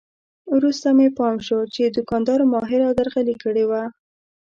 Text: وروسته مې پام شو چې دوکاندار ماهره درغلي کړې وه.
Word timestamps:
وروسته 0.55 0.87
مې 0.97 1.07
پام 1.17 1.35
شو 1.47 1.59
چې 1.73 1.83
دوکاندار 1.95 2.39
ماهره 2.53 2.87
درغلي 2.97 3.35
کړې 3.43 3.65
وه. 3.69 3.83